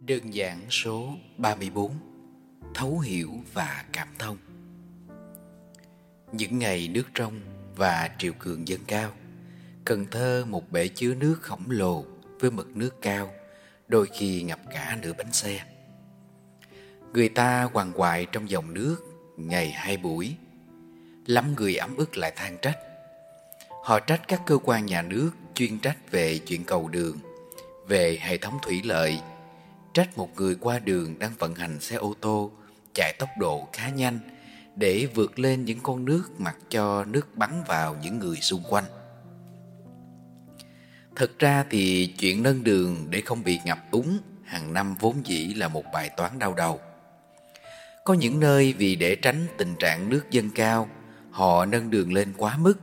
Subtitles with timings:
[0.00, 1.92] Đơn giản số 34
[2.74, 4.36] Thấu hiểu và cảm thông.
[6.32, 7.40] Những ngày nước trong
[7.76, 9.12] và triều cường dâng cao,
[9.84, 12.04] Cần Thơ một bể chứa nước khổng lồ
[12.40, 13.30] với mực nước cao,
[13.88, 15.64] Đôi khi ngập cả nửa bánh xe.
[17.12, 18.96] Người ta hoàng hoại trong dòng nước
[19.36, 20.36] ngày hai buổi,
[21.26, 22.78] Lắm người ấm ức lại than trách.
[23.84, 27.18] Họ trách các cơ quan nhà nước chuyên trách về chuyện cầu đường,
[27.88, 29.20] Về hệ thống thủy lợi
[30.00, 32.50] trách một người qua đường đang vận hành xe ô tô
[32.94, 34.18] chạy tốc độ khá nhanh
[34.76, 38.84] để vượt lên những con nước mặc cho nước bắn vào những người xung quanh.
[41.16, 45.54] Thực ra thì chuyện nâng đường để không bị ngập úng hàng năm vốn dĩ
[45.54, 46.80] là một bài toán đau đầu.
[48.04, 50.88] Có những nơi vì để tránh tình trạng nước dâng cao,
[51.30, 52.78] họ nâng đường lên quá mức.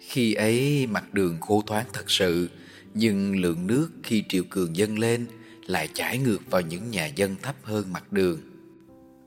[0.00, 2.50] Khi ấy mặt đường khô thoáng thật sự,
[2.94, 5.26] nhưng lượng nước khi triều cường dâng lên
[5.72, 8.40] lại chảy ngược vào những nhà dân thấp hơn mặt đường.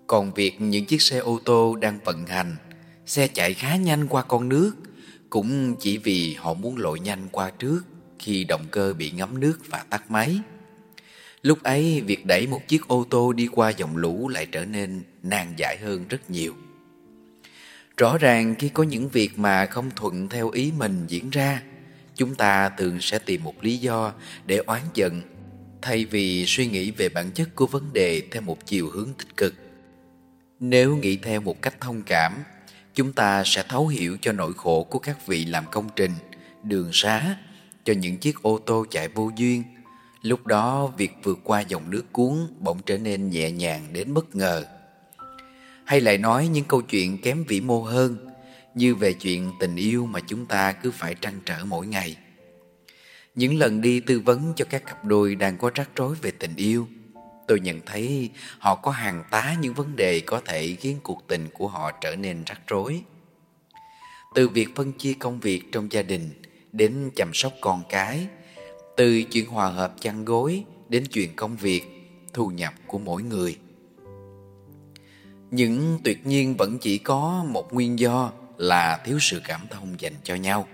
[0.07, 2.55] Còn việc những chiếc xe ô tô đang vận hành,
[3.05, 4.71] xe chạy khá nhanh qua con nước,
[5.29, 7.81] cũng chỉ vì họ muốn lội nhanh qua trước
[8.19, 10.39] khi động cơ bị ngấm nước và tắt máy.
[11.41, 15.03] Lúc ấy, việc đẩy một chiếc ô tô đi qua dòng lũ lại trở nên
[15.23, 16.53] nan giải hơn rất nhiều.
[17.97, 21.61] Rõ ràng khi có những việc mà không thuận theo ý mình diễn ra,
[22.15, 24.13] chúng ta thường sẽ tìm một lý do
[24.45, 25.21] để oán giận
[25.85, 29.37] thay vì suy nghĩ về bản chất của vấn đề theo một chiều hướng tích
[29.37, 29.53] cực.
[30.59, 32.33] Nếu nghĩ theo một cách thông cảm,
[32.93, 36.11] chúng ta sẽ thấu hiểu cho nỗi khổ của các vị làm công trình,
[36.63, 37.37] đường xá,
[37.83, 39.63] cho những chiếc ô tô chạy vô duyên.
[40.21, 44.35] Lúc đó việc vượt qua dòng nước cuốn bỗng trở nên nhẹ nhàng đến bất
[44.35, 44.65] ngờ.
[45.85, 48.17] Hay lại nói những câu chuyện kém vĩ mô hơn,
[48.75, 52.15] như về chuyện tình yêu mà chúng ta cứ phải trăn trở mỗi ngày.
[53.35, 56.55] Những lần đi tư vấn cho các cặp đôi đang có rắc rối về tình
[56.55, 56.87] yêu,
[57.47, 61.47] tôi nhận thấy họ có hàng tá những vấn đề có thể khiến cuộc tình
[61.53, 63.01] của họ trở nên rắc rối.
[64.35, 66.29] Từ việc phân chia công việc trong gia đình
[66.71, 68.27] đến chăm sóc con cái,
[68.97, 71.83] từ chuyện hòa hợp chăn gối đến chuyện công việc,
[72.33, 73.57] thu nhập của mỗi người.
[75.51, 80.13] Nhưng tuyệt nhiên vẫn chỉ có một nguyên do là thiếu sự cảm thông dành
[80.23, 80.67] cho nhau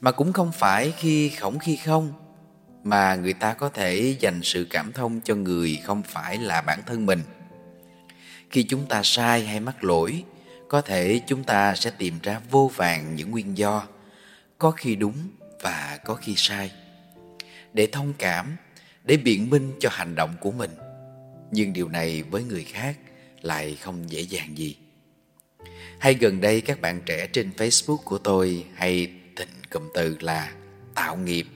[0.00, 2.12] mà cũng không phải khi khổng khi không,
[2.84, 6.80] mà người ta có thể dành sự cảm thông cho người không phải là bản
[6.86, 7.20] thân mình.
[8.50, 10.24] Khi chúng ta sai hay mắc lỗi,
[10.68, 13.86] có thể chúng ta sẽ tìm ra vô vàng những nguyên do,
[14.58, 15.16] có khi đúng
[15.60, 16.72] và có khi sai,
[17.72, 18.56] để thông cảm,
[19.04, 20.70] để biện minh cho hành động của mình.
[21.50, 22.96] Nhưng điều này với người khác
[23.42, 24.76] lại không dễ dàng gì.
[25.98, 30.52] Hay gần đây các bạn trẻ trên facebook của tôi hay thịnh cụm từ là
[30.94, 31.46] tạo nghiệp,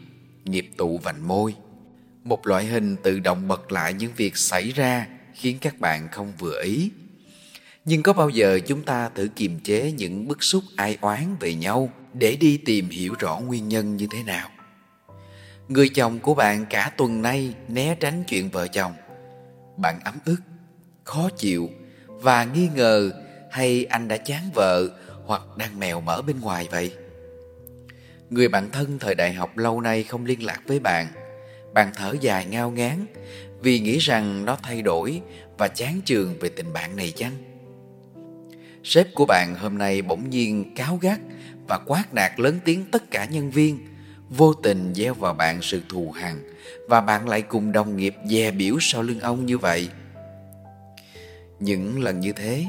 [0.45, 1.55] nghiệp tụ vành môi.
[2.25, 6.33] Một loại hình tự động bật lại những việc xảy ra khiến các bạn không
[6.39, 6.91] vừa ý.
[7.85, 11.55] Nhưng có bao giờ chúng ta thử kiềm chế những bức xúc ai oán về
[11.55, 14.49] nhau để đi tìm hiểu rõ nguyên nhân như thế nào?
[15.69, 18.93] Người chồng của bạn cả tuần nay né tránh chuyện vợ chồng.
[19.77, 20.41] Bạn ấm ức,
[21.05, 21.71] khó chịu
[22.07, 23.11] và nghi ngờ
[23.51, 24.89] hay anh đã chán vợ
[25.25, 26.93] hoặc đang mèo mỡ bên ngoài vậy?
[28.33, 31.07] Người bạn thân thời đại học lâu nay không liên lạc với bạn.
[31.75, 33.07] Bạn thở dài ngao ngán
[33.63, 35.21] Vì nghĩ rằng nó thay đổi
[35.59, 37.33] Và chán trường về tình bạn này chăng?
[38.85, 41.21] Sếp của bạn hôm nay bỗng nhiên cáo gắt
[41.69, 43.79] Và quát nạt lớn tiếng tất cả nhân viên.
[44.29, 46.53] Vô tình gieo vào bạn sự thù hằn
[46.89, 49.89] Và bạn lại cùng đồng nghiệp dè biểu sau lưng ông như vậy.
[51.61, 52.65] Những lần như thế,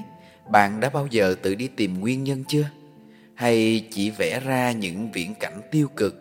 [0.52, 2.70] Bạn đã bao giờ tự đi tìm nguyên nhân chưa?
[3.36, 6.16] Hay chỉ vẽ ra những viễn cảnh tiêu cực,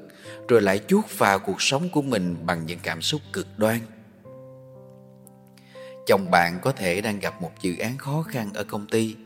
[0.48, 3.80] rồi lại chuốt vào cuộc sống của mình bằng những cảm xúc cực đoan?
[6.06, 9.16] Chồng bạn có thể đang gặp một dự án khó khăn ở công ty.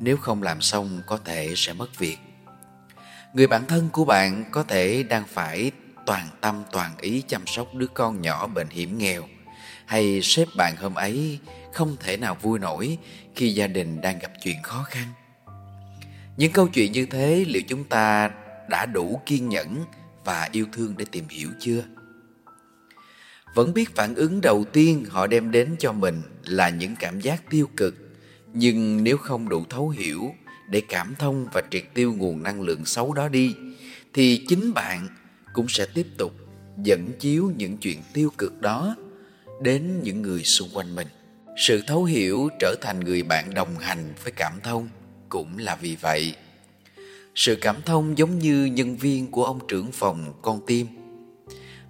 [0.00, 2.16] Nếu không làm xong, có thể sẽ mất việc.
[3.34, 5.70] Người bạn thân của bạn có thể đang phải
[6.06, 9.22] toàn tâm, toàn ý chăm sóc đứa con nhỏ bệnh hiểm nghèo.
[9.86, 11.38] Hay sếp bạn hôm ấy
[11.72, 12.98] không thể nào vui nổi
[13.34, 15.06] khi gia đình đang gặp chuyện khó khăn?
[16.36, 18.30] Những câu chuyện như thế liệu chúng ta
[18.70, 19.84] đã đủ kiên nhẫn
[20.24, 21.84] và yêu thương để tìm hiểu chưa?
[23.54, 27.50] Vẫn biết phản ứng đầu tiên họ đem đến cho mình là những cảm giác
[27.50, 27.94] tiêu cực,
[28.52, 30.34] nhưng nếu không đủ thấu hiểu
[30.70, 33.56] để cảm thông và triệt tiêu nguồn năng lượng xấu đó đi
[34.14, 35.08] thì chính bạn
[35.52, 36.32] cũng sẽ tiếp tục
[36.82, 38.96] dẫn chiếu những chuyện tiêu cực đó
[39.62, 41.08] đến những người xung quanh mình.
[41.56, 44.88] Sự thấu hiểu trở thành người bạn đồng hành với cảm thông
[45.34, 46.34] cũng là vì vậy.
[47.34, 50.86] Sự cảm thông giống như nhân viên của ông trưởng phòng con tim.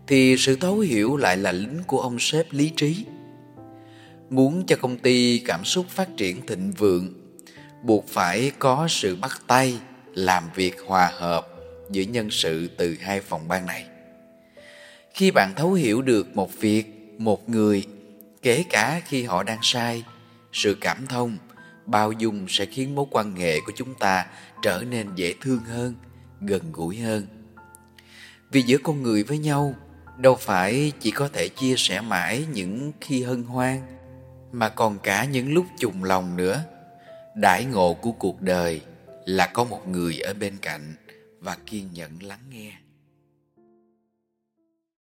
[0.06, 3.04] thì sự thấu hiểu lại là lính của ông sếp lý trí.
[4.30, 7.12] Muốn cho công ty cảm xúc phát triển thịnh vượng,
[7.82, 9.78] buộc phải có sự bắt tay
[10.14, 11.48] làm việc hòa hợp
[11.90, 13.86] giữa nhân sự từ hai phòng ban này.
[15.14, 17.84] Khi bạn thấu hiểu được một việc, một người,
[18.42, 20.04] kể cả khi họ đang sai,
[20.52, 21.38] sự cảm thông,
[21.86, 24.26] bao dung sẽ khiến mối quan hệ của chúng ta
[24.62, 25.94] trở nên dễ thương hơn,
[26.40, 27.26] gần gũi hơn.
[28.50, 29.74] Vì giữa con người với nhau
[30.18, 33.80] đâu phải chỉ có thể chia sẻ mãi những khi hân hoan
[34.52, 36.64] mà còn cả những lúc trùng lòng nữa.
[37.34, 38.80] Đãi ngộ của cuộc đời
[39.24, 40.94] là có một người ở bên cạnh
[41.40, 42.72] và kiên nhẫn lắng nghe.